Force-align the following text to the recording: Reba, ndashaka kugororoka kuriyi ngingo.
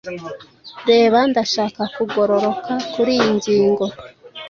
Reba, 0.89 1.19
ndashaka 1.29 1.81
kugororoka 1.95 2.71
kuriyi 2.91 3.29
ngingo. 3.37 3.85